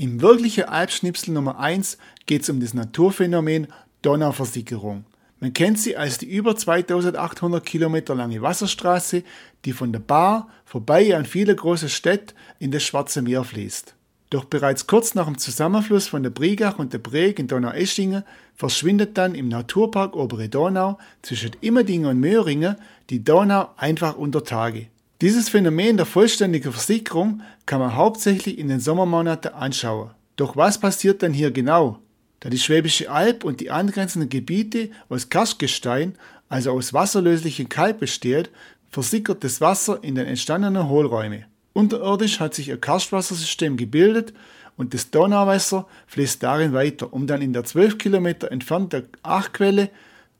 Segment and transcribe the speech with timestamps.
[0.00, 3.66] Im wirklichen Alpschnipsel Nummer 1 geht es um das Naturphänomen
[4.00, 5.04] Donauversickerung.
[5.40, 9.24] Man kennt sie als die über 2800 Kilometer lange Wasserstraße,
[9.66, 13.94] die von der Bar vorbei an viele große Städte in das Schwarze Meer fließt.
[14.30, 18.24] Doch bereits kurz nach dem Zusammenfluss von der Brigach und der Breg in Donaueschingen
[18.54, 22.76] verschwindet dann im Naturpark Obere Donau zwischen Immerdingen und Möhringen
[23.10, 24.86] die Donau einfach unter Tage.
[25.20, 30.12] Dieses Phänomen der vollständigen Versickerung kann man hauptsächlich in den Sommermonaten anschauen.
[30.36, 31.98] Doch was passiert dann hier genau?
[32.40, 36.14] Da die Schwäbische Alb und die angrenzenden Gebiete aus Karstgestein,
[36.48, 38.48] also aus wasserlöslichem Kalk besteht,
[38.90, 41.44] versickert das Wasser in den entstandenen Hohlräume.
[41.74, 44.32] Unterirdisch hat sich ein Karstwassersystem gebildet
[44.78, 49.90] und das Donauwasser fließt darin weiter, um dann in der 12 Kilometer entfernten Achquelle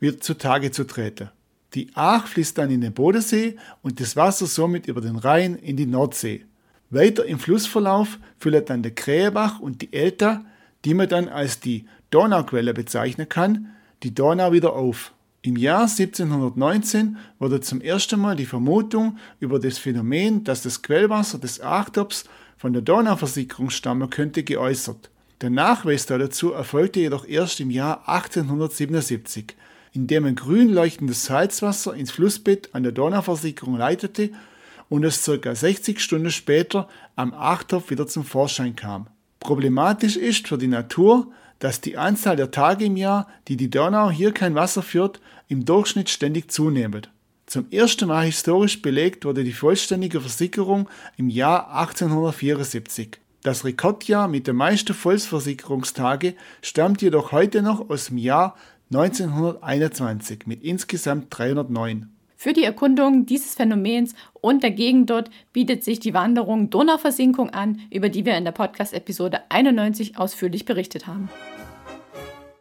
[0.00, 1.30] wieder zutage zu treten.
[1.74, 5.76] Die Ach fließt dann in den Bodensee und das Wasser somit über den Rhein in
[5.76, 6.44] die Nordsee.
[6.90, 10.44] Weiter im Flussverlauf füllen dann der Krähebach und die Elta
[10.84, 13.70] die man dann als die Donauquelle bezeichnen kann,
[14.02, 15.12] die Donau wieder auf.
[15.42, 21.38] Im Jahr 1719 wurde zum ersten Mal die Vermutung über das Phänomen, dass das Quellwasser
[21.38, 22.24] des Achtops
[22.56, 25.10] von der Donauversickerung stammen könnte, geäußert.
[25.40, 29.54] Der Nachweis dazu erfolgte jedoch erst im Jahr 1877,
[29.94, 34.30] indem ein grün leuchtendes Salzwasser ins Flussbett an der Donauversickerung leitete
[34.90, 35.54] und es ca.
[35.54, 39.06] 60 Stunden später am Achtopf wieder zum Vorschein kam.
[39.40, 41.28] Problematisch ist für die Natur,
[41.60, 45.64] dass die Anzahl der Tage im Jahr, die die Donau hier kein Wasser führt, im
[45.64, 47.10] Durchschnitt ständig zunehmend.
[47.46, 53.18] Zum ersten Mal historisch belegt wurde die vollständige Versickerung im Jahr 1874.
[53.42, 58.56] Das Rekordjahr mit den meisten Vollversickerungstage stammt jedoch heute noch aus dem Jahr
[58.92, 62.10] 1921 mit insgesamt 309.
[62.36, 67.80] Für die Erkundung dieses Phänomens und der Gegend dort bietet sich die Wanderung Donauversinkung an,
[67.90, 71.30] über die wir in der Podcast-Episode 91 ausführlich berichtet haben.